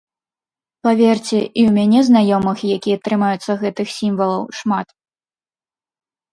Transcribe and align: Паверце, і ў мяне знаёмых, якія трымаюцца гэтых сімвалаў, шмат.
Паверце, 0.87 1.37
і 1.41 1.61
ў 1.67 1.71
мяне 1.77 1.99
знаёмых, 2.09 2.57
якія 2.77 2.97
трымаюцца 3.09 3.51
гэтых 3.67 3.87
сімвалаў, 3.99 4.43
шмат. 4.61 4.87